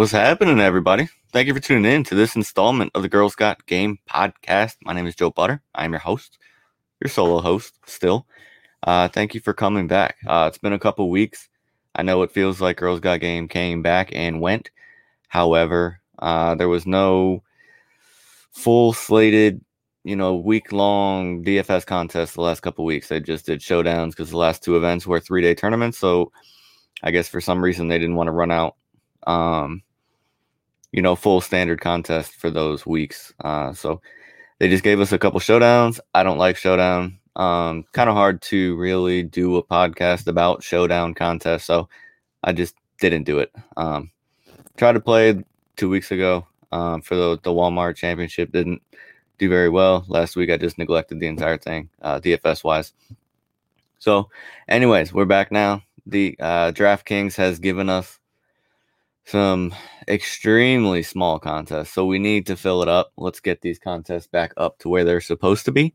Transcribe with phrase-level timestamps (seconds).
[0.00, 1.10] What's happening, everybody?
[1.30, 4.76] Thank you for tuning in to this installment of the Girls Got Game podcast.
[4.82, 5.60] My name is Joe Butter.
[5.74, 6.38] I'm your host,
[7.02, 8.26] your solo host still.
[8.82, 10.16] Uh, thank you for coming back.
[10.26, 11.50] Uh, it's been a couple weeks.
[11.94, 14.70] I know it feels like Girls Got Game came back and went.
[15.28, 17.42] However, uh, there was no
[18.52, 19.62] full slated,
[20.02, 23.08] you know, week long DFS contest the last couple weeks.
[23.08, 25.98] They just did showdowns because the last two events were three day tournaments.
[25.98, 26.32] So
[27.02, 28.76] I guess for some reason they didn't want to run out
[29.26, 29.82] um,
[30.92, 33.32] you know, full standard contest for those weeks.
[33.40, 34.00] Uh, so
[34.58, 36.00] they just gave us a couple showdowns.
[36.14, 37.18] I don't like showdown.
[37.36, 41.88] Um, kind of hard to really do a podcast about showdown contest, so
[42.42, 43.52] I just didn't do it.
[43.76, 44.10] Um,
[44.76, 45.42] tried to play
[45.76, 48.52] two weeks ago um, for the the Walmart Championship.
[48.52, 48.82] Didn't
[49.38, 50.50] do very well last week.
[50.50, 52.92] I just neglected the entire thing, uh, DFS wise.
[53.98, 54.28] So,
[54.68, 55.82] anyways, we're back now.
[56.06, 58.19] The uh, DraftKings has given us
[59.24, 59.74] some
[60.08, 61.92] extremely small contests.
[61.92, 63.12] So we need to fill it up.
[63.16, 65.94] Let's get these contests back up to where they're supposed to be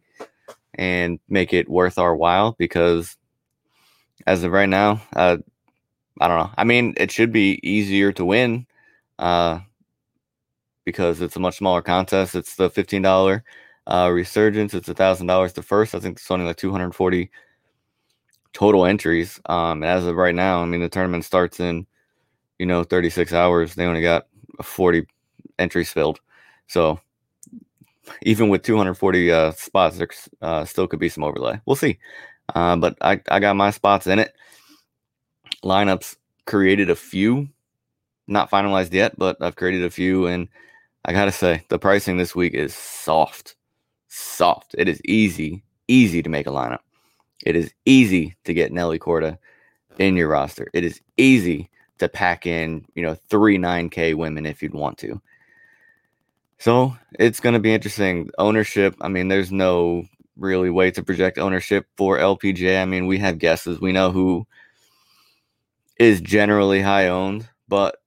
[0.76, 3.18] and make it worth our while because
[4.28, 5.38] as of right now, uh,
[6.20, 6.52] I don't know.
[6.58, 8.66] I mean, it should be easier to win
[9.20, 9.60] uh,
[10.86, 12.36] because it's a much smaller contest.
[12.36, 13.42] It's the $15
[13.88, 14.74] uh, resurgence.
[14.74, 15.94] It's $1,000 the first.
[15.94, 17.30] I think it's only like 240
[18.54, 19.40] total entries.
[19.48, 21.86] Um, as of right now, I mean, the tournament starts in
[22.60, 24.28] you know, 36 hours, they only got
[24.62, 25.06] 40
[25.60, 26.20] entries filled.
[26.68, 27.00] So
[28.22, 30.08] even with 240 uh, spots, there
[30.42, 31.60] uh, still could be some overlay.
[31.66, 32.00] We'll see.
[32.54, 34.34] Uh, but I, I got my spots in it.
[35.64, 37.50] Lineups created a few,
[38.28, 40.28] not finalized yet, but I've created a few.
[40.28, 40.48] And
[41.06, 43.56] I got to say, the pricing this week is soft.
[44.08, 44.76] Soft.
[44.78, 46.80] It is easy, easy to make a lineup.
[47.46, 49.38] It is easy to get Nelly Korda
[49.98, 50.68] in your roster.
[50.74, 51.70] It is easy
[52.00, 55.22] to pack in, you know, three 9K women if you'd want to.
[56.58, 58.30] So it's going to be interesting.
[58.38, 60.06] Ownership, I mean, there's no
[60.38, 62.82] really way to project ownership for LPGA.
[62.82, 63.80] I mean, we have guesses.
[63.80, 64.46] We know who
[65.98, 67.98] is generally high owned, but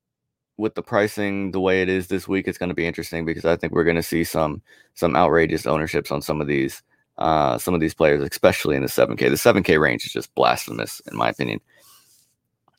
[0.56, 3.44] with the pricing the way it is this week, it's going to be interesting because
[3.44, 4.60] I think we're going to see some
[4.94, 6.82] some outrageous ownerships on some of these
[7.19, 9.19] uh, some of these players, especially in the 7K.
[9.19, 11.60] The 7K range is just blasphemous, in my opinion.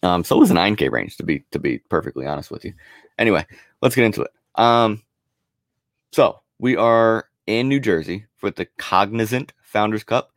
[0.03, 2.73] Um, so it was a 9K range to be to be perfectly honest with you.
[3.17, 3.45] Anyway,
[3.81, 4.31] let's get into it.
[4.55, 5.03] Um,
[6.11, 10.31] so we are in New Jersey for the Cognizant Founders Cup.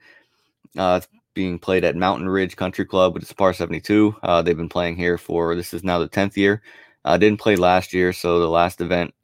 [0.77, 4.17] Uh, it's being played at Mountain Ridge Country Club, which is par 72.
[4.23, 6.63] Uh, they've been playing here for this is now the 10th year.
[7.05, 9.15] Uh, didn't play last year, so the last event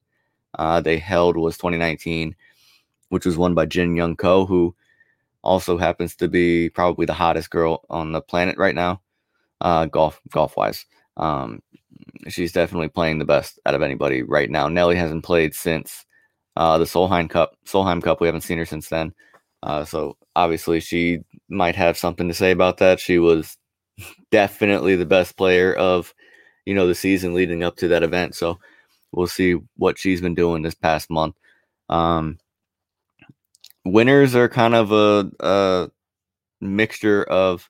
[0.59, 2.35] uh, they held was 2019,
[3.09, 4.75] which was won by Jin Young Ko, who
[5.43, 9.01] also happens to be probably the hottest girl on the planet right now
[9.61, 10.85] uh, golf golf wise.
[11.17, 11.61] Um,
[12.29, 14.69] she's definitely playing the best out of anybody right now.
[14.69, 16.05] Nelly hasn't played since
[16.57, 17.57] uh, the Solheim Cup.
[17.67, 19.13] Solheim Cup, we haven't seen her since then.
[19.63, 23.01] Uh, so obviously, she might have something to say about that.
[23.01, 23.57] She was
[24.31, 26.15] definitely the best player of
[26.67, 28.35] you know the season leading up to that event.
[28.35, 28.59] So
[29.13, 31.35] we'll see what she's been doing this past month.
[31.89, 32.39] Um,
[33.85, 35.91] winners are kind of a, a
[36.61, 37.69] mixture of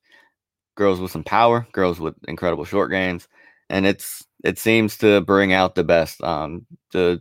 [0.79, 3.29] girls with some power, girls with incredible short games,
[3.69, 6.23] and it's it seems to bring out the best.
[6.23, 7.21] Um, the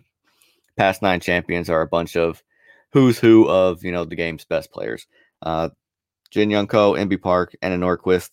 [0.77, 2.43] past nine champions are a bunch of
[2.93, 5.07] who's who of you know the game's best players.
[5.41, 5.69] Uh,
[6.29, 8.29] Jin Young Ko, Inbee Park, Anna Nordqvist,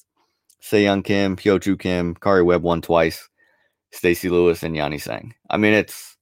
[0.61, 3.29] Sei Young Kim, Hyo Joo Kim, Karrie Webb won twice,
[3.93, 5.33] Stacy Lewis, and Yani Tseng.
[5.49, 6.17] I mean, it's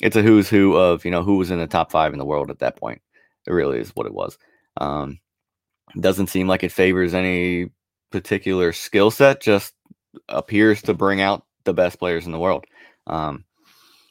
[0.00, 2.24] it's a who's who of you know who was in the top five in the
[2.24, 3.02] world at that point.
[3.48, 4.38] It really is what it was.
[4.76, 5.18] Um,
[5.98, 7.70] doesn't seem like it favors any
[8.12, 9.74] particular skill set just
[10.28, 12.64] appears to bring out the best players in the world.
[13.06, 13.44] Um,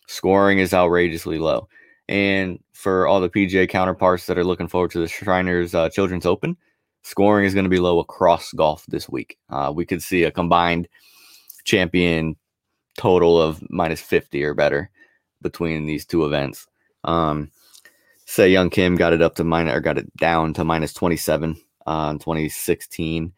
[0.07, 1.67] scoring is outrageously low.
[2.09, 6.25] And for all the PGA counterparts that are looking forward to the Shriners uh, Children's
[6.25, 6.57] Open,
[7.03, 9.37] scoring is going to be low across golf this week.
[9.49, 10.87] Uh, we could see a combined
[11.63, 12.35] champion
[12.97, 14.89] total of minus 50 or better
[15.41, 16.67] between these two events.
[17.03, 17.51] Um,
[18.25, 21.55] Sei Young Kim got it up to minus or got it down to minus 27
[21.85, 23.33] uh, in 2016.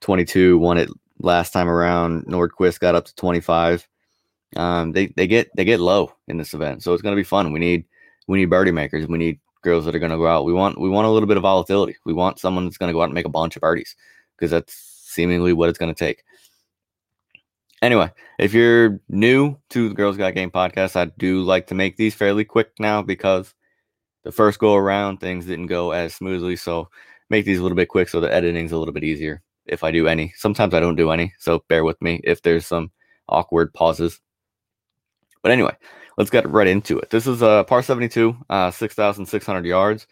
[0.00, 0.90] 22, won it
[1.20, 2.24] last time around.
[2.26, 3.86] Nordqvist got up to 25.
[4.56, 7.24] Um, they they get they get low in this event, so it's going to be
[7.24, 7.52] fun.
[7.52, 7.84] We need
[8.28, 9.06] we need birdie makers.
[9.06, 10.44] We need girls that are going to go out.
[10.44, 11.96] We want we want a little bit of volatility.
[12.04, 13.96] We want someone that's going to go out and make a bunch of birdies
[14.36, 16.22] because that's seemingly what it's going to take.
[17.82, 21.96] Anyway, if you're new to the Girls Got Game podcast, I do like to make
[21.96, 23.52] these fairly quick now because
[24.24, 26.56] the first go around things didn't go as smoothly.
[26.56, 26.88] So
[27.28, 29.90] make these a little bit quick so the editing's a little bit easier if I
[29.90, 30.32] do any.
[30.36, 32.90] Sometimes I don't do any, so bear with me if there's some
[33.28, 34.20] awkward pauses.
[35.42, 35.76] But anyway,
[36.18, 37.10] let's get right into it.
[37.10, 40.06] This is a par 72, uh, 6,600 yards.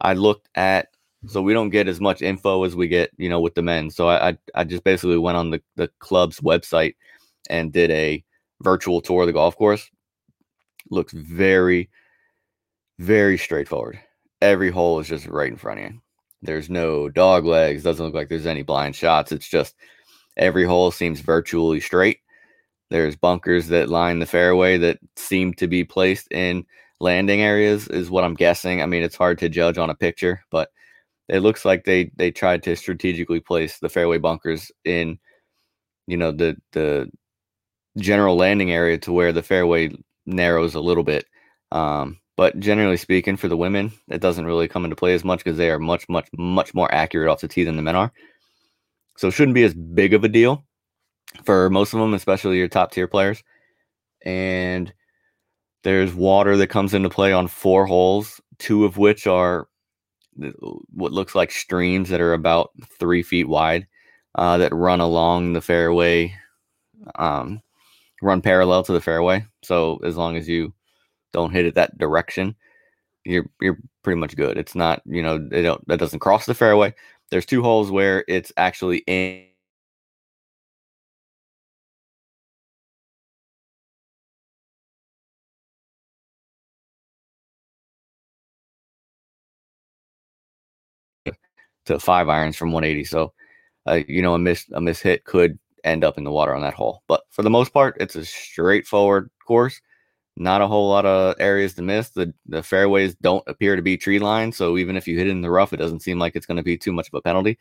[0.00, 0.88] I looked at
[1.28, 3.90] so we don't get as much info as we get, you know, with the men.
[3.90, 6.96] So I I, I just basically went on the, the club's website
[7.48, 8.24] and did a
[8.62, 9.88] virtual tour of the golf course.
[10.90, 11.90] Looks very,
[12.98, 14.00] very straightforward.
[14.40, 16.02] Every hole is just right in front of you.
[16.42, 17.82] There's no dog legs.
[17.82, 19.32] Doesn't look like there's any blind shots.
[19.32, 19.74] It's just
[20.36, 22.18] every hole seems virtually straight.
[22.90, 26.66] There's bunkers that line the fairway that seem to be placed in
[27.00, 28.82] landing areas, is what I'm guessing.
[28.82, 30.68] I mean, it's hard to judge on a picture, but
[31.28, 35.18] it looks like they they tried to strategically place the fairway bunkers in,
[36.06, 37.10] you know, the the
[37.98, 39.90] general landing area to where the fairway
[40.26, 41.26] narrows a little bit.
[41.72, 45.44] Um, but generally speaking, for the women, it doesn't really come into play as much
[45.44, 48.12] because they are much, much, much more accurate off the tee than the men are.
[49.18, 50.64] So it shouldn't be as big of a deal
[51.44, 53.42] for most of them, especially your top tier players.
[54.24, 54.92] And
[55.82, 59.68] there's water that comes into play on four holes, two of which are
[60.90, 63.86] what looks like streams that are about three feet wide
[64.34, 66.34] uh, that run along the fairway,
[67.16, 67.60] um,
[68.22, 69.44] run parallel to the fairway.
[69.62, 70.72] So as long as you
[71.32, 72.54] don't hit it that direction,
[73.24, 74.58] you're you're pretty much good.
[74.58, 76.94] It's not you know they don't that doesn't cross the fairway.
[77.30, 79.46] There's two holes where it's actually in
[91.86, 93.04] to five irons from 180.
[93.04, 93.32] So,
[93.86, 96.62] uh, you know, a miss a miss hit could end up in the water on
[96.62, 97.02] that hole.
[97.08, 99.80] But for the most part, it's a straightforward course.
[100.36, 102.08] Not a whole lot of areas to miss.
[102.10, 105.30] The the fairways don't appear to be tree lined, so even if you hit it
[105.30, 107.22] in the rough, it doesn't seem like it's going to be too much of a
[107.22, 107.58] penalty.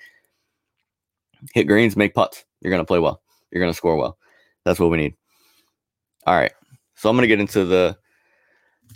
[1.54, 2.46] Hit greens, make putts.
[2.62, 3.22] You're going to play well.
[3.52, 4.18] You're going to score well.
[4.64, 5.16] That's what we need.
[6.26, 6.54] All right.
[6.96, 7.98] So I'm going to get into the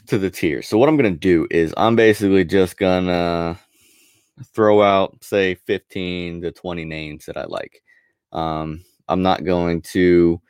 [0.07, 0.67] to the tiers.
[0.67, 3.57] So what I'm going to do is I'm basically just going to
[4.53, 7.81] throw out say 15 to 20 names that I like.
[8.31, 10.41] Um, I'm not going to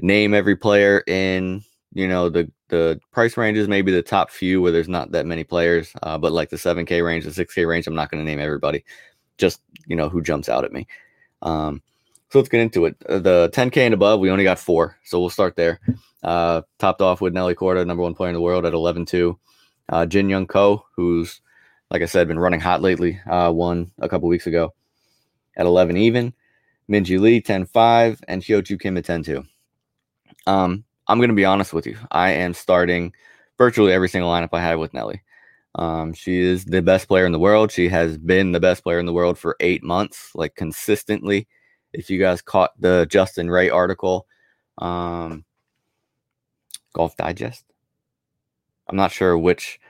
[0.00, 1.62] name every player in
[1.92, 5.44] you know the the price ranges, maybe the top few where there's not that many
[5.44, 8.40] players, uh, but like the 7K range, the 6K range, I'm not going to name
[8.40, 8.84] everybody.
[9.38, 10.86] Just you know who jumps out at me.
[11.42, 11.82] Um,
[12.30, 12.96] so let's get into it.
[13.08, 15.80] Uh, the 10K and above, we only got four, so we'll start there.
[16.22, 19.36] Uh, topped off with Nelly Korda, number one player in the world at 11-2.
[19.88, 21.42] Uh, Jin Young Ko, who's
[21.92, 23.20] like I said, been running hot lately.
[23.30, 24.72] Uh, won a couple weeks ago
[25.56, 26.32] at 11 even.
[26.90, 29.44] Minjee Lee 10 5 and Hyo Kim at 10 2.
[30.46, 31.96] Um, I'm going to be honest with you.
[32.10, 33.12] I am starting
[33.58, 35.22] virtually every single lineup I have with Nelly.
[35.74, 37.72] Um, she is the best player in the world.
[37.72, 41.48] She has been the best player in the world for eight months, like consistently.
[41.92, 44.26] If you guys caught the Justin Ray article,
[44.78, 45.44] um,
[46.94, 47.64] Golf Digest,
[48.88, 49.80] I'm not sure which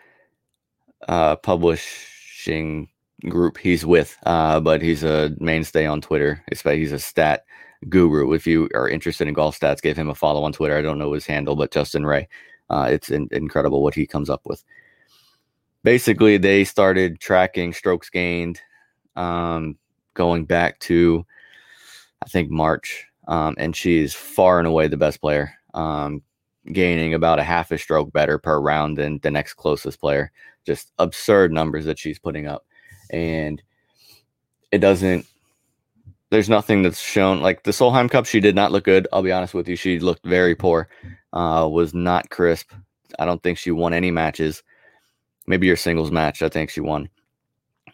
[1.08, 2.88] uh, publishing
[3.28, 6.44] group he's with, uh, but he's a mainstay on Twitter.
[6.50, 7.44] He's a stat
[7.88, 8.32] guru.
[8.32, 10.76] If you are interested in golf stats, give him a follow on Twitter.
[10.76, 12.28] I don't know his handle, but Justin Ray.
[12.70, 14.64] Uh, it's in- incredible what he comes up with.
[15.84, 18.60] Basically, they started tracking strokes gained
[19.16, 19.76] um,
[20.14, 21.26] going back to,
[22.24, 23.06] I think, March.
[23.28, 26.22] Um, and she's far and away the best player, um,
[26.72, 30.32] gaining about a half a stroke better per round than the next closest player
[30.64, 32.64] just absurd numbers that she's putting up.
[33.10, 33.62] And
[34.70, 35.26] it doesn't,
[36.32, 37.42] there's nothing that's shown.
[37.42, 39.06] Like the Solheim Cup, she did not look good.
[39.12, 39.76] I'll be honest with you.
[39.76, 40.88] She looked very poor,
[41.34, 42.72] uh, was not crisp.
[43.18, 44.62] I don't think she won any matches.
[45.46, 47.10] Maybe your singles match, I think she won,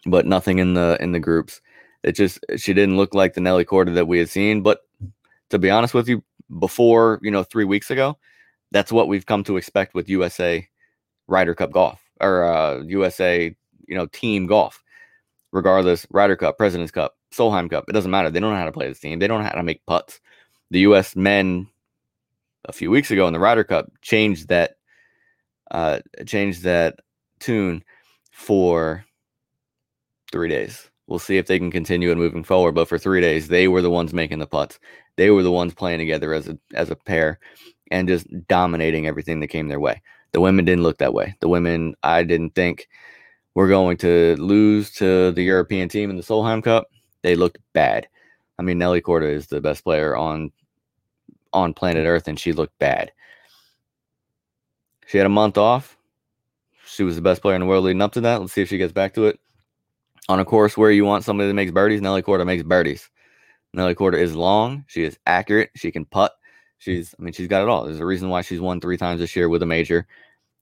[0.05, 1.59] but nothing in the in the groups.
[2.03, 4.61] It just she didn't look like the Nelly Korda that we had seen.
[4.61, 4.79] But
[5.49, 6.23] to be honest with you,
[6.59, 8.17] before you know three weeks ago,
[8.71, 10.65] that's what we've come to expect with USA
[11.27, 13.53] Ryder Cup golf or uh, USA,
[13.87, 14.81] you know, team golf,
[15.51, 17.85] regardless, Ryder Cup, President's Cup, Solheim Cup.
[17.87, 18.29] It doesn't matter.
[18.29, 19.19] They don't know how to play this team.
[19.19, 20.19] They don't know how to make putts.
[20.71, 21.15] The U.S.
[21.15, 21.67] men
[22.65, 24.77] a few weeks ago in the Ryder Cup changed that,
[25.71, 26.99] uh, changed that
[27.39, 27.83] tune
[28.31, 29.05] for
[30.31, 30.89] three days.
[31.07, 32.75] We'll see if they can continue it moving forward.
[32.75, 34.79] But for three days, they were the ones making the putts.
[35.15, 37.39] They were the ones playing together as a as a pair
[37.91, 40.01] and just dominating everything that came their way.
[40.31, 41.35] The women didn't look that way.
[41.39, 42.87] The women, I didn't think
[43.55, 46.87] were going to lose to the European team in the Solheim Cup.
[47.21, 48.07] They looked bad.
[48.57, 50.51] I mean, Nelly Korda is the best player on
[51.53, 53.11] on planet Earth, and she looked bad.
[55.07, 55.97] She had a month off.
[56.85, 58.41] She was the best player in the world leading up to that.
[58.41, 59.39] Let's see if she gets back to it.
[60.27, 63.09] On a course where you want somebody that makes birdies, Nelly Korda makes birdies.
[63.73, 64.85] Nelly Korda is long.
[64.87, 65.71] She is accurate.
[65.75, 66.33] She can putt.
[66.77, 67.85] She's, I mean, she's got it all.
[67.85, 70.07] There's a reason why she's won three times this year with a major,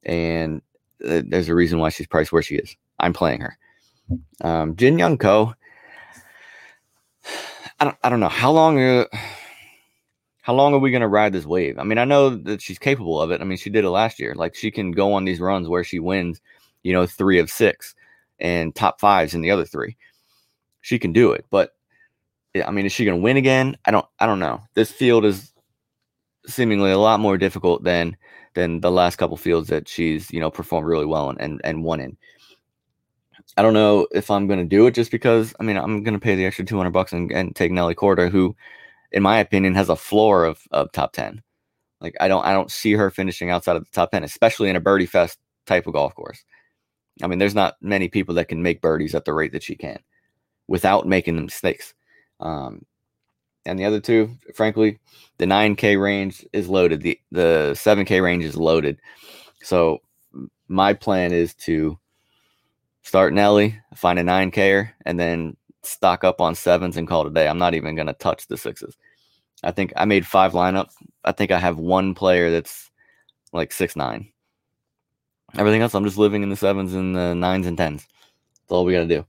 [0.04, 0.62] and
[1.00, 2.76] there's a reason why she's priced where she is.
[3.00, 3.58] I'm playing her.
[4.42, 5.54] Um, Jin Young Ko.
[7.80, 8.80] I don't, I don't know how long.
[8.80, 9.06] Uh,
[10.42, 11.78] how long are we going to ride this wave?
[11.78, 13.42] I mean, I know that she's capable of it.
[13.42, 14.34] I mean, she did it last year.
[14.34, 16.40] Like she can go on these runs where she wins,
[16.84, 17.94] you know, three of six
[18.40, 19.98] and top fives in the other three.
[20.80, 21.74] She can do it, but
[22.66, 23.78] I mean, is she going to win again?
[23.86, 24.06] I don't.
[24.20, 24.62] I don't know.
[24.74, 25.52] This field is
[26.46, 28.16] seemingly a lot more difficult than
[28.54, 31.84] than the last couple fields that she's you know performed really well and and, and
[31.84, 32.18] won in.
[33.58, 36.14] I don't know if I'm going to do it just because I mean I'm going
[36.14, 38.56] to pay the extra 200 bucks and, and take Nelly Korda, who
[39.12, 41.42] in my opinion, has a floor of, of top 10.
[42.02, 44.76] Like I don't I don't see her finishing outside of the top 10, especially in
[44.76, 46.44] a birdie fest type of golf course.
[47.24, 49.76] I mean, there's not many people that can make birdies at the rate that she
[49.76, 50.00] can
[50.68, 51.96] without making the mistakes.
[52.40, 52.86] Um,
[53.66, 55.00] and the other two, frankly,
[55.40, 57.02] the 9K range is loaded.
[57.02, 59.00] The the 7K range is loaded.
[59.64, 60.02] So
[60.68, 61.98] my plan is to
[63.08, 67.48] start Nelly, find a 9Ker, and then stock up on sevens and call today.
[67.48, 68.98] I'm not even going to touch the sixes.
[69.64, 70.92] I think I made five lineups.
[71.24, 72.92] I think I have one player that's
[73.54, 74.28] like six nine.
[75.58, 78.02] Everything else, I'm just living in the sevens and the nines and tens.
[78.02, 79.26] That's all we got to do.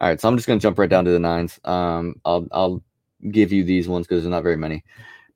[0.00, 1.60] All right, so I'm just going to jump right down to the nines.
[1.64, 2.82] Um, I'll I'll
[3.30, 4.84] give you these ones because there's not very many.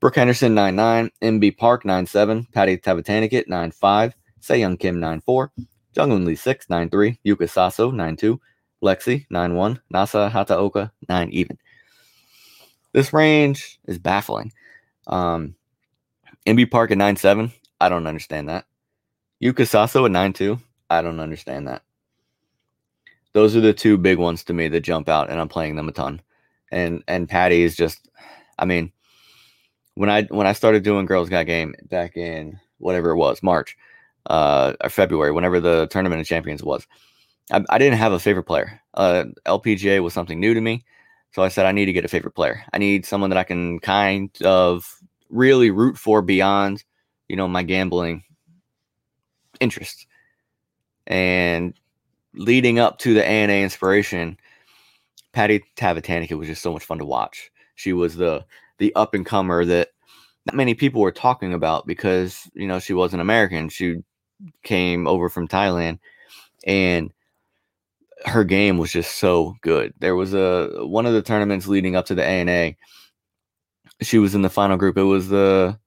[0.01, 4.13] Brooke Henderson nine nine, Inbee Park nine seven, Patty Tavatanakit nine five,
[4.49, 5.53] Young Kim nine four,
[5.97, 8.39] Jeongeun Lee six nine three, Yuka Saso nine two,
[8.83, 9.81] Lexi, 9 1.
[9.93, 11.57] Nasa Hataoka, 9 even.
[12.93, 14.51] This range is baffling.
[15.07, 15.55] Um,
[16.45, 17.51] Inbee Park at 9 7.
[17.79, 18.65] I don't understand that.
[19.43, 20.59] Yuka Saso at 9 2.
[20.89, 21.83] I don't understand that.
[23.33, 25.89] Those are the two big ones to me that jump out, and I'm playing them
[25.89, 26.21] a ton.
[26.71, 28.09] And and Patty is just,
[28.57, 28.91] I mean,
[29.95, 33.77] when I when I started doing Girls Got Game back in whatever it was, March,
[34.27, 36.85] uh, or February, whenever the tournament of champions was,
[37.51, 38.81] I, I didn't have a favorite player.
[38.93, 40.85] Uh, LPGA was something new to me.
[41.31, 42.63] So I said, I need to get a favorite player.
[42.73, 46.83] I need someone that I can kind of really root for beyond,
[47.27, 48.23] you know, my gambling
[49.59, 50.05] interests.
[51.05, 51.73] And
[52.33, 54.37] leading up to the ANA inspiration,
[55.33, 57.51] Patty Tavatanakit was just so much fun to watch.
[57.75, 58.45] She was the
[58.79, 59.89] the up and comer that
[60.45, 63.69] not many people were talking about because you know she wasn't American.
[63.69, 63.97] She
[64.63, 65.99] came over from Thailand,
[66.65, 67.11] and
[68.25, 69.93] her game was just so good.
[69.99, 72.75] There was a one of the tournaments leading up to the ANA.
[74.01, 74.97] She was in the final group.
[74.97, 75.79] It was the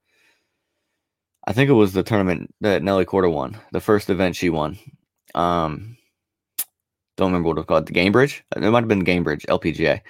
[1.45, 4.77] I think it was the tournament that Nelly Korda won, the first event she won.
[5.33, 5.97] Um,
[7.17, 7.87] don't remember what it was called.
[7.87, 8.41] The Gainbridge.
[8.55, 10.01] It might have been Gainbridge LPGA.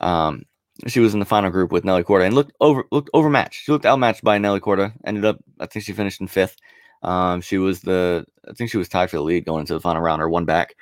[0.00, 0.44] Um,
[0.86, 3.64] she was in the final group with Nelly Korda and looked over looked overmatched.
[3.64, 4.92] She looked outmatched by Nelly Korda.
[5.04, 6.56] Ended up, I think she finished in fifth.
[7.02, 9.80] Um, she was the I think she was tied for the lead going into the
[9.80, 10.74] final round or one back.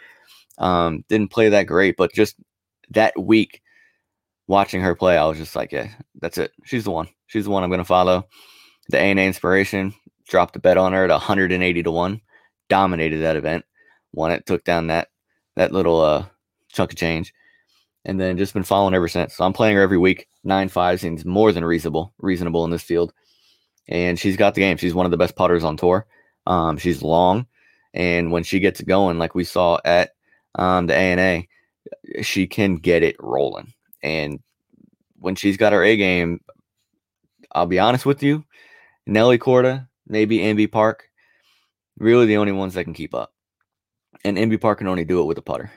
[0.59, 2.37] Um, didn't play that great, but just
[2.91, 3.63] that week
[4.47, 5.89] watching her play, I was just like, yeah,
[6.21, 6.53] that's it.
[6.65, 7.09] She's the one.
[7.27, 8.27] She's the one I'm going to follow.
[8.89, 9.93] The ANA Inspiration
[10.29, 12.21] dropped a bet on her at 180 to 1.
[12.69, 13.65] Dominated that event.
[14.13, 15.09] Won it, took down that
[15.57, 16.27] that little uh
[16.73, 17.33] chunk of change.
[18.05, 19.35] And then just been following ever since.
[19.37, 20.29] So I'm playing her every week.
[20.45, 23.13] Nine five seems more than reasonable, reasonable in this field.
[23.89, 24.77] And she's got the game.
[24.77, 26.07] She's one of the best putters on tour.
[26.47, 27.47] Um, she's long.
[27.95, 30.11] And when she gets going, like we saw at
[30.55, 31.45] um, the ANA,
[32.23, 33.73] she can get it rolling.
[34.03, 34.41] And
[35.19, 36.41] when she's got her A game,
[37.53, 38.45] I'll be honest with you,
[39.07, 41.09] Nelly Korda, maybe Inbee Park,
[41.99, 43.33] really the only ones that can keep up.
[44.25, 45.71] And Inbee Park can only do it with a putter.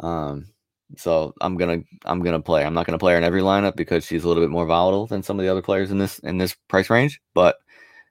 [0.00, 0.51] Um,
[0.96, 2.64] so I'm gonna I'm gonna play.
[2.64, 5.06] I'm not gonna play her in every lineup because she's a little bit more volatile
[5.06, 7.20] than some of the other players in this in this price range.
[7.34, 7.56] But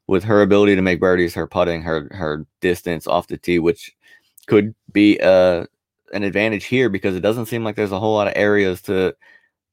[0.07, 3.91] with her ability to make birdies, her putting, her her distance off the tee, which
[4.47, 5.67] could be a
[6.13, 9.15] an advantage here because it doesn't seem like there's a whole lot of areas to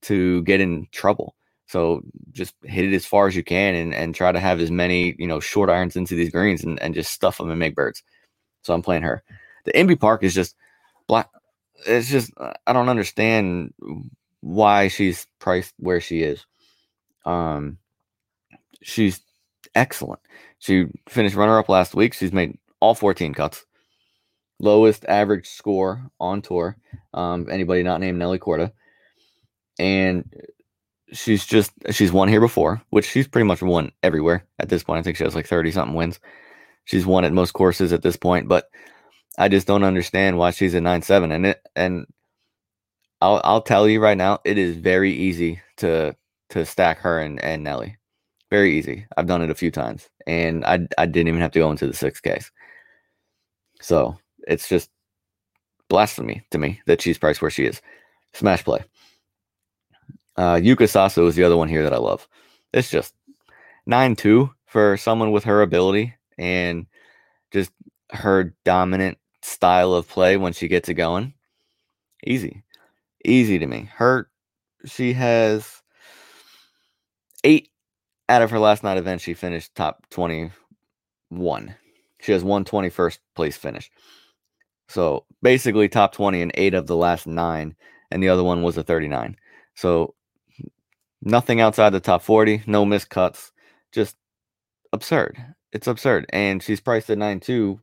[0.02, 1.34] to get in trouble.
[1.66, 4.70] So just hit it as far as you can and, and try to have as
[4.70, 7.74] many, you know, short irons into these greens and, and just stuff them and make
[7.74, 8.02] birds.
[8.62, 9.22] So I'm playing her.
[9.64, 10.56] The Inbee Park is just
[11.06, 11.28] black.
[11.87, 12.32] It's just,
[12.66, 13.75] I don't understand
[14.40, 16.47] why she's priced where she is.
[17.26, 17.78] Um,
[18.82, 19.20] she's
[19.75, 20.20] excellent.
[20.58, 22.14] She finished runner up last week.
[22.14, 23.64] She's made all 14 cuts
[24.61, 26.76] lowest average score on tour.
[27.14, 28.73] Um, anybody not named Nelly Korda.
[29.78, 30.25] and
[31.12, 35.00] she's just she's won here before, which she's pretty much won everywhere at this point.
[35.00, 36.20] I think she has like thirty something wins.
[36.87, 38.66] She's won at most courses at this point, but
[39.37, 41.32] I just don't understand why she's a nine seven.
[41.32, 42.06] And it and
[43.20, 46.16] I'll I'll tell you right now, it is very easy to
[46.50, 47.97] to stack her and, and Nelly.
[48.50, 49.06] Very easy.
[49.16, 51.87] I've done it a few times, and I I didn't even have to go into
[51.87, 52.50] the six case.
[53.80, 54.16] So
[54.47, 54.90] it's just
[55.88, 57.80] blasphemy to me that she's priced where she is.
[58.35, 58.85] Smash play.
[60.37, 62.28] Uh, Yuka Saso is the other one here that I love.
[62.73, 63.14] It's just
[63.87, 66.87] 9 2 for someone with her ability and
[68.10, 71.34] her dominant style of play when she gets it going.
[72.26, 72.62] Easy.
[73.24, 73.90] Easy to me.
[73.94, 74.30] Her,
[74.84, 75.82] she has
[77.44, 77.70] eight
[78.28, 79.20] out of her last night event.
[79.20, 81.74] She finished top 21.
[82.20, 83.90] She has one 21st place finish.
[84.88, 87.76] So basically top 20 in eight of the last nine,
[88.10, 89.36] and the other one was a 39.
[89.74, 90.14] So
[91.22, 93.50] nothing outside the top 40, no miscuts,
[93.92, 94.16] just
[94.92, 95.38] absurd.
[95.72, 96.26] It's absurd.
[96.30, 97.80] And she's priced at 9 2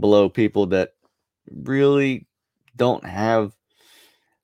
[0.00, 0.90] below people that
[1.50, 2.26] really
[2.76, 3.52] don't have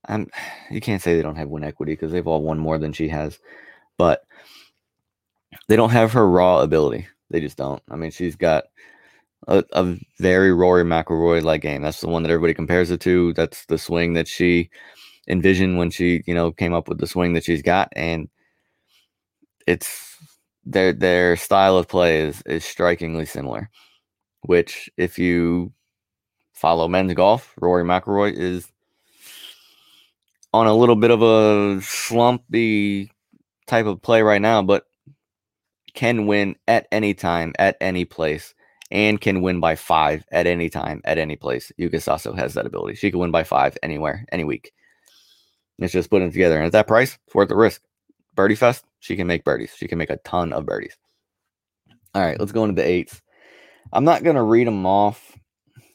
[0.06, 0.30] I'm
[0.70, 3.08] you can't say they don't have win equity because they've all won more than she
[3.08, 3.38] has,
[3.98, 4.22] but
[5.68, 7.06] they don't have her raw ability.
[7.30, 7.82] They just don't.
[7.90, 8.64] I mean, she's got
[9.48, 11.82] a, a very Rory McIlroy like game.
[11.82, 13.32] That's the one that everybody compares it to.
[13.34, 14.70] That's the swing that she
[15.28, 18.28] envisioned when she, you know, came up with the swing that she's got, and
[19.66, 20.16] it's
[20.64, 23.70] their their style of play is is strikingly similar.
[24.44, 25.72] Which, if you
[26.52, 28.70] follow men's golf, Rory McIlroy is
[30.52, 33.10] on a little bit of a slumpy
[33.66, 34.86] type of play right now, but
[35.94, 38.54] can win at any time, at any place
[38.90, 41.72] and can win by five at any time, at any place.
[41.78, 42.94] Yuka Saso has that ability.
[42.94, 44.72] She can win by five anywhere, any week.
[45.78, 46.56] It's just putting it together.
[46.56, 47.82] And at that price, it's worth the risk.
[48.34, 49.74] Birdie Fest, she can make birdies.
[49.76, 50.96] She can make a ton of birdies.
[52.14, 53.20] All right, let's go into the eights.
[53.92, 55.36] I'm not going to read them off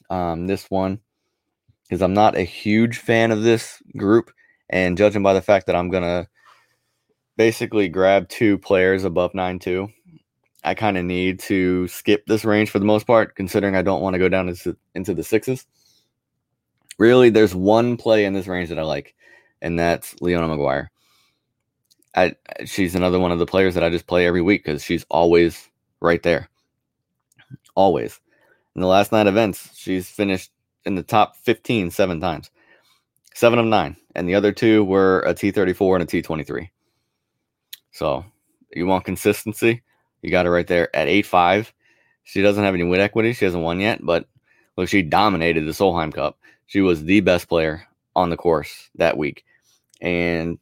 [0.10, 1.00] um, this one
[1.83, 4.31] because I'm not a huge fan of this group.
[4.70, 6.27] And judging by the fact that I'm going to
[7.37, 9.90] basically grab two players above 9 2
[10.63, 14.01] I kind of need to skip this range for the most part, considering I don't
[14.01, 15.66] want to go down into, into the sixes.
[16.98, 19.16] Really, there's one play in this range that I like,
[19.61, 20.92] and that's Leona Maguire.
[22.13, 22.35] I,
[22.66, 25.70] she's another one of the players that I just play every week because she's always
[26.01, 26.50] right there.
[27.75, 28.20] Always.
[28.75, 30.51] In the last nine events, she's finished
[30.86, 32.50] in the top 15 seven times.
[33.34, 33.96] Seven of nine.
[34.16, 36.70] And the other two were a T34 and a T23.
[37.92, 38.25] So
[38.74, 39.82] you want consistency?
[40.22, 41.74] You got her right there at 8 5.
[42.24, 43.34] She doesn't have any win equity.
[43.34, 44.27] She hasn't won yet, but
[44.77, 46.38] look, she dominated the Solheim Cup.
[46.68, 49.46] She was the best player on the course that week.
[50.01, 50.60] And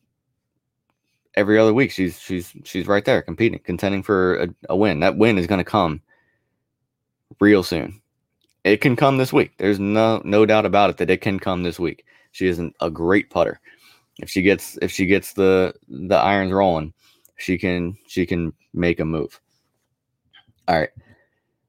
[1.35, 5.01] every other week she's she's she's right there competing, contending for a, a win.
[5.01, 6.01] That win is gonna come
[7.39, 8.01] real soon.
[8.63, 9.53] It can come this week.
[9.57, 12.05] There's no no doubt about it that it can come this week.
[12.31, 13.59] She is an, a great putter.
[14.19, 16.93] If she gets if she gets the the irons rolling,
[17.37, 19.39] she can she can make a move.
[20.67, 20.89] All right.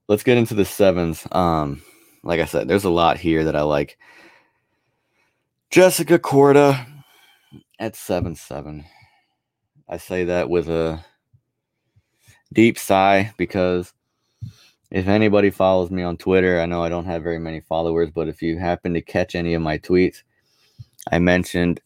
[0.09, 1.27] Let's get into the sevens.
[1.33, 1.83] Um,
[2.23, 3.99] like I said, there's a lot here that I like.
[5.71, 6.87] Jessica Korda
[7.79, 8.85] at 7 7.
[9.89, 11.05] I say that with a
[12.53, 13.93] deep sigh because
[14.91, 18.29] if anybody follows me on Twitter, I know I don't have very many followers, but
[18.29, 20.23] if you happen to catch any of my tweets,
[21.11, 21.81] I mentioned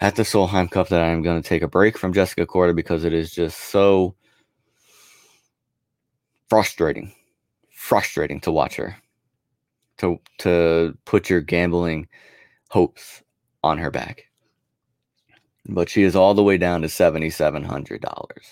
[0.00, 3.04] at the Solheim Cup that I'm going to take a break from Jessica Korda because
[3.04, 4.14] it is just so
[6.48, 7.12] frustrating,
[7.70, 8.96] frustrating to watch her,
[9.98, 12.08] to to put your gambling
[12.70, 13.22] hopes
[13.62, 14.24] on her back.
[15.66, 18.46] But she is all the way down to seventy seven hundred dollars,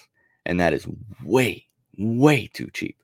[0.46, 0.86] and that is
[1.24, 1.67] way,
[1.98, 2.96] way too cheap,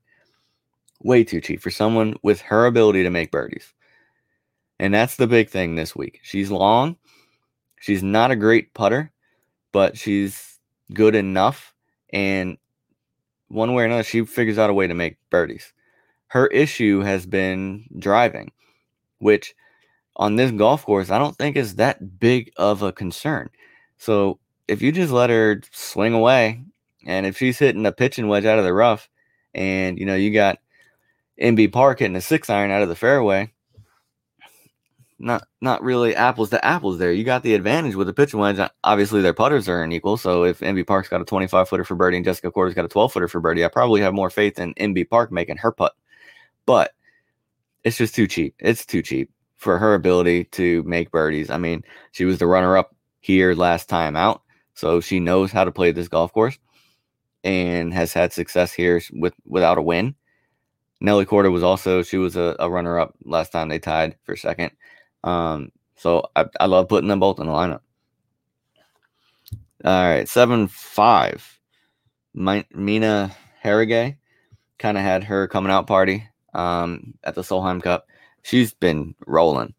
[1.03, 3.75] way too cheap for someone with her ability to make birdies.
[4.79, 6.21] And that's the big thing this week.
[6.23, 6.97] She's long.
[7.81, 9.13] She's not a great putter,
[9.73, 10.59] but she's
[10.93, 11.75] good enough.
[12.13, 12.57] And
[13.49, 15.73] one way or another, she figures out a way to make birdies.
[16.29, 18.53] Her issue has been driving,
[19.19, 19.55] which
[20.17, 23.51] on this golf course, I don't think is that big of a concern.
[23.99, 26.63] So if you just let her swing away,
[27.07, 29.09] and if she's hitting a pitching wedge out of the rough,
[29.55, 30.59] and you know you got
[31.41, 33.53] Inbee Park hitting a six iron out of the fairway,
[35.19, 37.13] not not really apples to apples there.
[37.13, 38.59] You got the advantage with the pitching wedge.
[38.59, 40.17] Uh, obviously, their putters are unequal.
[40.17, 42.89] So if Inbee Park's got a 25 footer for birdie and Jessica Korda's got a
[42.89, 45.95] 12 footer for birdie, I probably have more faith in Inbee Park making her putt.
[46.67, 46.93] But
[47.85, 48.55] it's just too cheap.
[48.59, 51.51] It's too cheap for her ability to make birdies.
[51.51, 54.43] I mean, she was the runner up here last time out,
[54.75, 56.59] so she knows how to play this golf course
[57.45, 60.15] and has had success here with without a win.
[61.01, 64.37] Nelly Korda was also she was a, a runner up last time they tied for
[64.37, 64.73] second.
[65.23, 67.81] Um, so I, I love putting them both in the lineup.
[69.85, 71.59] All right, seven five.
[72.33, 74.17] My, Mina Harigae
[74.79, 78.07] kind of had her coming out party um, at the Solheim Cup.
[78.43, 79.75] She's been rolling,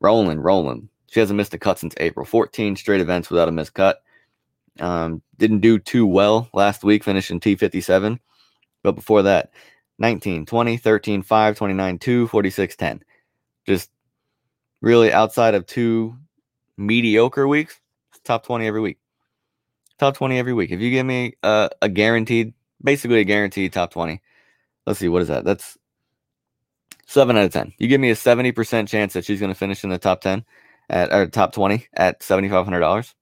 [0.00, 0.88] rolling, rolling.
[1.08, 2.24] She hasn't missed a cut since April.
[2.24, 4.02] 14 straight events without a missed cut.
[4.80, 8.18] Um, didn't do too well last week, finishing T57.
[8.82, 9.52] But before that,
[9.98, 13.04] 19, 20, 13, 5, 29, 2, 46, 10.
[13.66, 13.90] Just
[14.80, 16.16] really outside of two
[16.76, 17.78] mediocre weeks,
[18.24, 18.98] top 20 every week.
[19.98, 20.70] Top 20 every week.
[20.70, 24.22] If you give me a, a guaranteed, basically a guaranteed top 20,
[24.86, 25.44] let's see, what is that?
[25.44, 25.76] That's
[27.06, 27.74] seven out of 10.
[27.78, 30.44] You give me a 70% chance that she's going to finish in the top 10
[30.88, 33.14] at or top 20 at $7,500.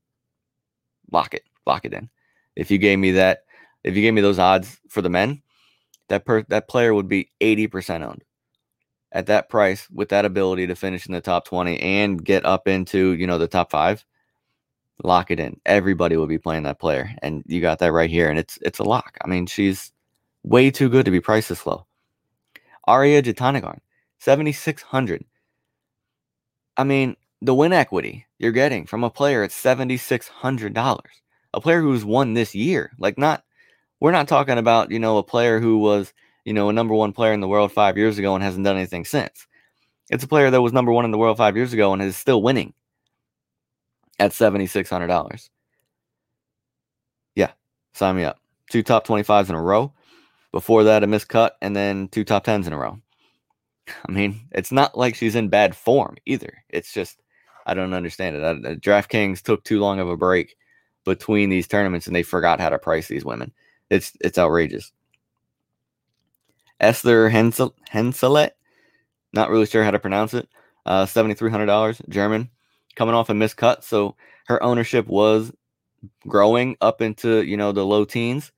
[1.10, 2.08] Lock it, lock it in.
[2.56, 3.44] If you gave me that,
[3.84, 5.42] if you gave me those odds for the men,
[6.08, 8.24] that per that player would be 80% owned
[9.12, 12.66] at that price with that ability to finish in the top 20 and get up
[12.66, 14.04] into, you know, the top 5.
[15.04, 15.60] Lock it in.
[15.64, 18.80] Everybody will be playing that player and you got that right here and it's it's
[18.80, 19.16] a lock.
[19.22, 19.92] I mean, she's
[20.42, 21.86] way too good to be priced this low.
[22.88, 23.80] Ariya Jutanugarn,
[24.18, 25.24] 7600.
[26.76, 31.00] I mean, the win equity you're getting from a player at $7600.
[31.54, 32.92] A player who's won this year.
[32.98, 33.44] Like not
[34.00, 36.12] we're not talking about, you know, a player who was,
[36.44, 38.76] you know, a number one player in the world five years ago and hasn't done
[38.76, 39.46] anything since.
[40.10, 42.16] It's a player that was number one in the world five years ago and is
[42.16, 42.72] still winning
[44.18, 45.50] at $7,600.
[47.34, 47.52] Yeah,
[47.92, 48.38] sign me up.
[48.70, 49.92] Two top 25s in a row.
[50.50, 52.98] Before that, a miscut, and then two top 10s in a row.
[54.08, 56.64] I mean, it's not like she's in bad form either.
[56.70, 57.20] It's just,
[57.66, 58.42] I don't understand it.
[58.42, 60.56] I, uh, DraftKings took too long of a break
[61.08, 63.52] between these tournaments and they forgot how to price these women.
[63.90, 64.92] It's it's outrageous.
[66.80, 68.50] Esther Hensel Henseleit,
[69.32, 70.48] not really sure how to pronounce it.
[70.86, 72.50] Uh, seventy three hundred dollars, German,
[72.94, 74.14] coming off a miscut, so
[74.46, 75.52] her ownership was
[76.26, 78.52] growing up into you know the low teens.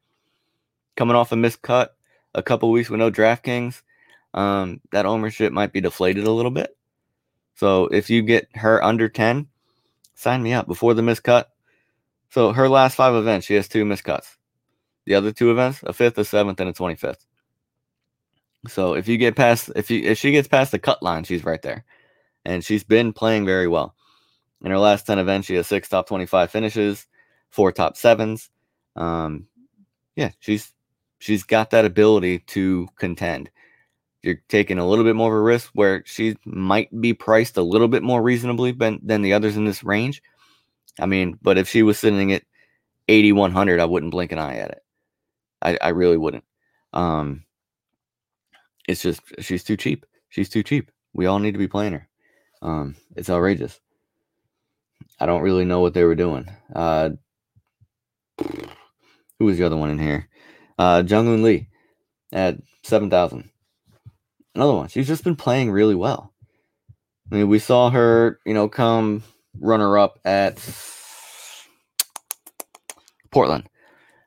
[0.96, 1.88] Coming off a miscut,
[2.34, 3.80] a couple weeks with no DraftKings,
[4.34, 6.76] um, that ownership might be deflated a little bit.
[7.54, 9.48] So if you get her under ten,
[10.14, 11.46] sign me up before the miscut.
[12.30, 14.36] So her last five events, she has two miscuts
[15.06, 17.26] the other two events, a fifth, a seventh, and a twenty fifth.
[18.68, 21.44] So if you get past if you if she gets past the cut line, she's
[21.44, 21.84] right there.
[22.44, 23.94] And she's been playing very well.
[24.62, 27.06] In her last 10 events, she has six top 25 finishes,
[27.50, 28.50] four top sevens.
[28.96, 29.46] Um,
[30.16, 30.72] yeah, she's
[31.18, 33.50] she's got that ability to contend.
[34.22, 37.62] You're taking a little bit more of a risk where she might be priced a
[37.62, 40.22] little bit more reasonably than, than the others in this range.
[41.00, 42.44] I mean, but if she was sending it
[43.08, 44.82] 8100, I wouldn't blink an eye at it.
[45.62, 46.44] I, I really wouldn't.
[46.92, 47.44] Um,
[48.88, 50.06] it's just she's too cheap.
[50.28, 50.90] She's too cheap.
[51.12, 52.08] We all need to be playing her.
[52.62, 53.80] Um, it's outrageous.
[55.18, 56.48] I don't really know what they were doing.
[56.74, 57.10] Uh,
[59.38, 60.28] who was the other one in here?
[60.78, 61.68] Uh, Jung Lee
[62.32, 63.50] at seven thousand.
[64.54, 64.88] Another one.
[64.88, 66.32] She's just been playing really well.
[67.30, 69.22] I mean, we saw her, you know, come
[69.58, 70.58] runner up at
[73.30, 73.68] Portland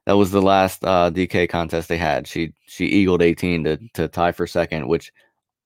[0.05, 2.27] that was the last uh, DK contest they had.
[2.27, 5.13] She she eagled 18 to to tie for second, which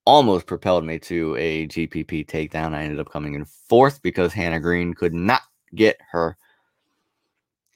[0.05, 2.73] almost propelled me to a GPP takedown.
[2.73, 5.41] I ended up coming in fourth because Hannah Green could not
[5.75, 6.37] get her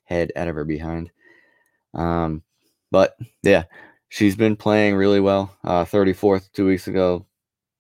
[0.06, 1.12] head out of her behind.
[1.94, 2.44] Um,
[2.92, 3.64] but yeah,
[4.10, 5.54] she's been playing really well.
[5.64, 7.26] Uh, 34th two weeks ago,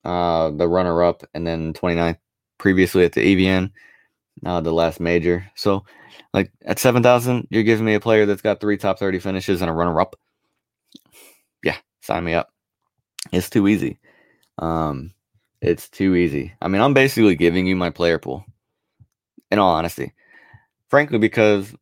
[0.03, 2.17] uh, the runner up, and then 29th
[2.57, 3.71] previously at the Evian,
[4.45, 5.47] uh, the last major.
[5.55, 5.85] So
[6.33, 9.69] like at 7,000, you're giving me a player that's got three top 30 finishes and
[9.69, 10.15] a runner up.
[11.63, 12.49] Yeah, sign me up.
[13.31, 13.99] It's too easy.
[14.57, 15.13] Um,
[15.61, 16.53] it's too easy.
[16.61, 18.45] I mean, I'm basically giving you my player pool,
[19.51, 20.13] in all honesty.
[20.89, 21.73] Frankly, because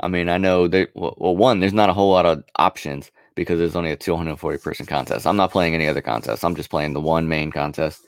[0.00, 3.58] I mean, I know that, well, one, there's not a whole lot of options because
[3.58, 5.26] there's only a 240 person contest.
[5.26, 6.44] I'm not playing any other contests.
[6.44, 8.04] I'm just playing the one main contest.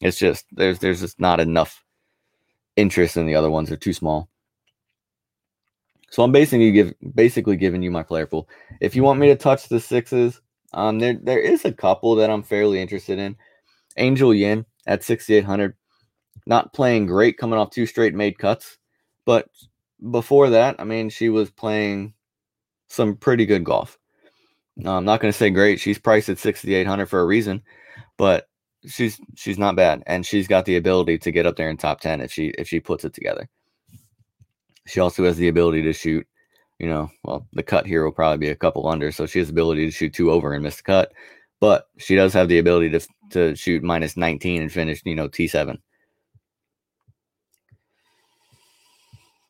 [0.00, 1.84] It's just, there's, there's just not enough
[2.76, 4.28] interest in the other ones They're too small.
[6.10, 8.48] So I'm basically give basically giving you my player pool.
[8.80, 10.40] If you want me to touch the sixes,
[10.72, 13.36] um, there there is a couple that I'm fairly interested in.
[13.96, 15.74] Angel Yin at 6,800,
[16.46, 18.78] not playing great, coming off two straight made cuts,
[19.24, 19.48] but
[20.10, 22.14] before that, I mean, she was playing
[22.88, 23.98] some pretty good golf.
[24.84, 25.80] I'm not going to say great.
[25.80, 27.62] She's priced at 6,800 for a reason,
[28.18, 28.48] but
[28.86, 32.00] she's she's not bad, and she's got the ability to get up there in top
[32.00, 33.48] ten if she if she puts it together.
[34.86, 36.26] She also has the ability to shoot.
[36.78, 39.48] You know, well, the cut here will probably be a couple under, so she has
[39.48, 41.12] the ability to shoot two over and miss the cut.
[41.60, 45.28] But she does have the ability to to shoot minus 19 and finish, you know,
[45.28, 45.78] T7.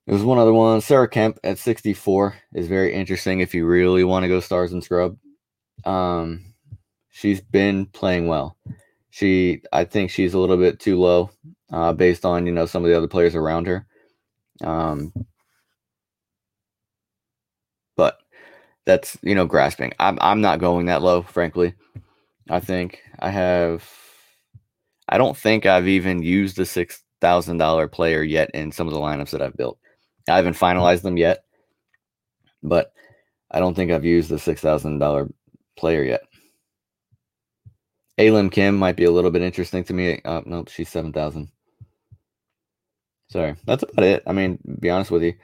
[0.06, 0.80] There's one other one.
[0.82, 4.84] Sarah Kemp at 64 is very interesting if you really want to go stars and
[4.84, 5.16] scrub.
[5.86, 6.44] Um,
[7.10, 8.56] she's been playing well.
[9.14, 11.31] She, I think she's a little bit too low,
[11.72, 13.87] uh, based on you know some of the other players around her.
[14.62, 15.12] Um,
[17.96, 18.18] but
[18.87, 19.92] that's you know grasping.
[20.00, 21.74] I'm I'm not going that low, frankly.
[22.50, 23.88] I think I have.
[25.09, 28.94] I don't think I've even used the six thousand dollar player yet in some of
[28.94, 29.79] the lineups that I've built.
[30.29, 31.44] I haven't finalized them yet,
[32.64, 32.92] but
[33.53, 35.31] I don't think I've used the six thousand dollar
[35.77, 36.22] player yet.
[38.18, 40.20] A Lim Kim might be a little bit interesting to me.
[40.24, 41.48] Uh, nope, she's seven thousand.
[43.29, 44.22] Sorry, that's about it.
[44.27, 45.35] I mean, be honest with you,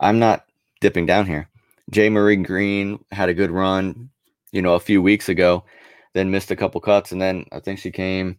[0.00, 0.44] I'm not
[0.80, 1.48] dipping down here.
[1.92, 4.10] Jaye Marie Green had a good run,
[4.50, 5.64] you know, a few weeks ago,
[6.14, 8.38] then missed a couple cuts, and then I think she came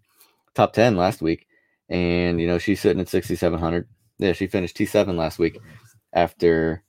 [0.54, 1.48] top ten last week,
[1.88, 3.88] and you know she's sitting at sixty seven hundred.
[4.18, 5.58] Yeah, she finished T seven last week
[6.12, 6.84] after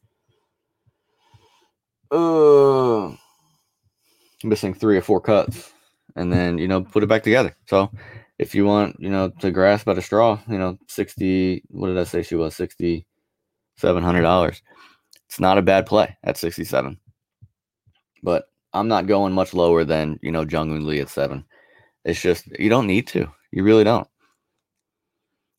[2.11, 3.13] uh
[4.43, 5.73] missing three or four cuts,
[6.17, 7.57] and then you know put it back together.
[7.67, 7.91] So
[8.39, 11.63] if you want, you know, to grasp at a straw, you know, sixty.
[11.69, 12.57] What did I say she was?
[12.57, 13.07] Sixty
[13.77, 14.63] seven hundred dollars.
[15.29, 16.99] It's not a bad play at 67.
[18.23, 21.45] But I'm not going much lower than, you know, Jung Lee at seven.
[22.05, 23.31] It's just, you don't need to.
[23.53, 24.09] You really don't.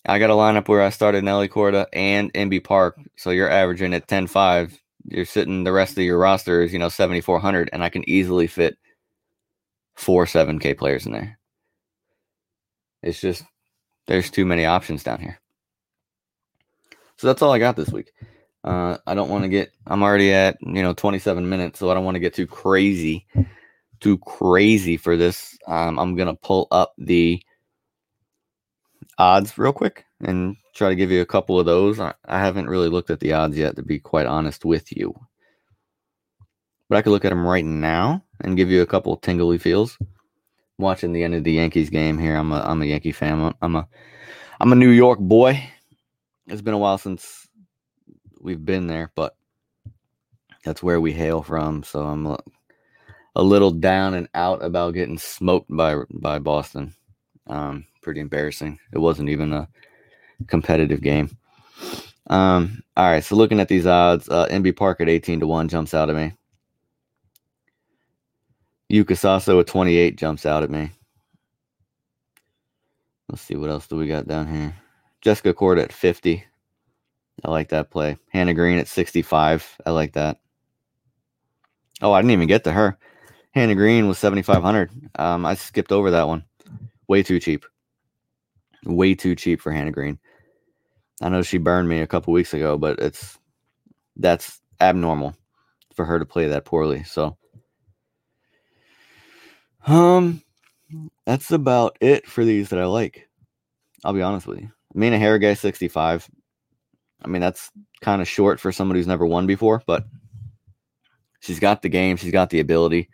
[0.05, 2.97] I got a lineup where I started Nelly Korda and MB Park.
[3.17, 4.79] So you're averaging at 10 5.
[5.05, 7.69] You're sitting the rest of your roster is, you know, 7,400.
[7.71, 8.77] And I can easily fit
[9.99, 11.37] four 7K players in there.
[13.03, 13.43] It's just,
[14.07, 15.39] there's too many options down here.
[17.17, 18.13] So that's all I got this week.
[18.63, 19.71] Uh, I don't want to get.
[19.87, 23.25] I'm already at you know 27 minutes, so I don't want to get too crazy,
[23.99, 25.57] too crazy for this.
[25.67, 27.41] Um, I'm gonna pull up the
[29.17, 32.01] odds real quick and try to give you a couple of those.
[32.01, 35.13] I, I haven't really looked at the odds yet, to be quite honest with you.
[36.89, 39.97] But I could look at them right now and give you a couple tingly feels.
[40.79, 42.35] watching the end of the Yankees game here.
[42.35, 43.53] I'm a I'm a Yankee fan.
[43.61, 43.87] I'm a
[44.59, 45.63] I'm a New York boy.
[46.47, 47.47] It's been a while since
[48.41, 49.35] we've been there, but
[50.63, 51.83] that's where we hail from.
[51.83, 52.39] So I'm a,
[53.35, 56.95] a little down and out about getting smoked by by Boston.
[57.47, 58.79] Um, pretty embarrassing.
[58.93, 59.67] It wasn't even a
[60.47, 61.37] competitive game.
[62.29, 65.67] Um, all right, so looking at these odds, uh, Inbee Park at 18 to 1
[65.67, 66.33] jumps out at me.
[68.91, 70.91] Yuka Saso at 28 jumps out at me.
[73.29, 74.75] Let's see what else do we got down here.
[75.21, 76.43] Jessica Cord at 50.
[77.45, 78.17] I like that play.
[78.29, 79.77] Hannah Green at 65.
[79.85, 80.39] I like that.
[82.01, 82.97] Oh, I didn't even get to her.
[83.51, 84.91] Hannah Green was 7,500.
[85.17, 86.43] Um, I skipped over that one.
[87.07, 87.65] Way too cheap.
[88.85, 90.17] Way too cheap for Hannah Green.
[91.21, 93.37] I know she burned me a couple weeks ago, but it's
[94.15, 95.35] that's abnormal
[95.93, 97.03] for her to play that poorly.
[97.03, 97.37] So,
[99.87, 100.41] um,
[101.25, 103.27] that's about it for these that I like.
[104.03, 104.71] I'll be honest with you.
[104.93, 106.29] Mina Harigae 65.
[107.23, 110.05] I mean, that's kind of short for somebody who's never won before, but
[111.41, 113.09] she's got the game, she's got the ability.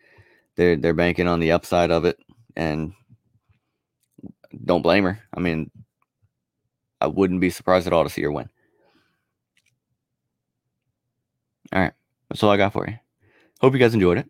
[0.56, 2.18] They're they're banking on the upside of it,
[2.56, 2.94] and
[4.64, 5.20] don't blame her.
[5.34, 5.70] I mean,
[7.02, 8.50] I wouldn't be surprised at all to see her win.
[11.74, 11.94] All right,
[12.30, 12.98] that's all I got for you.
[13.60, 14.30] Hope you guys enjoyed it.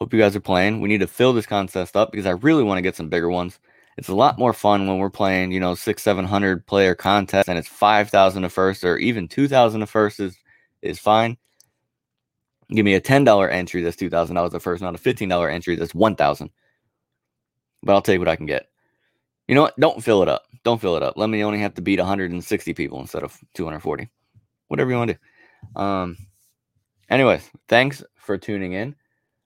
[0.00, 0.80] Hope you guys are playing.
[0.80, 3.28] We need to fill this contest up because I really want to get some bigger
[3.28, 3.58] ones
[4.00, 7.50] it's a lot more fun when we're playing, you know, six, seven hundred player contest
[7.50, 10.38] and it's five thousand a first or even two thousand a first is
[10.80, 11.36] is fine.
[12.70, 15.28] Give me a ten dollar entry that's two thousand dollars a first, not a fifteen
[15.28, 16.50] dollar entry that's one thousand.
[17.82, 18.70] But I'll take what I can get.
[19.48, 19.78] You know what?
[19.78, 20.44] Don't fill it up.
[20.64, 21.18] Don't fill it up.
[21.18, 24.08] Let me only have to beat 160 people instead of 240.
[24.68, 25.18] Whatever you want to
[25.74, 25.80] do.
[25.80, 26.16] Um.
[27.10, 28.94] Anyways, thanks for tuning in.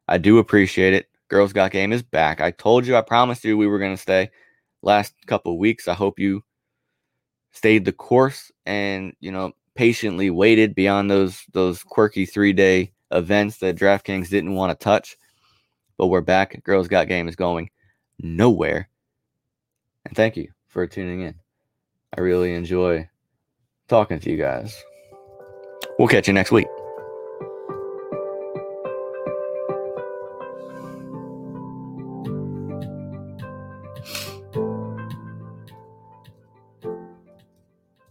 [0.09, 1.09] I do appreciate it.
[1.29, 2.41] Girls Got Game is back.
[2.41, 4.31] I told you, I promised you we were going to stay
[4.83, 5.89] last couple weeks.
[5.89, 6.43] I hope you
[7.53, 13.77] stayed the course and, you know, patiently waited beyond those those quirky 3-day events that
[13.77, 15.17] DraftKings didn't want to touch.
[15.97, 16.63] But we're back.
[16.65, 17.71] Girls Got Game is going
[18.19, 18.89] nowhere.
[20.05, 21.35] And thank you for tuning in.
[22.17, 23.09] I really enjoy
[23.89, 24.83] talking to you guys.
[25.99, 26.67] We'll catch you next week.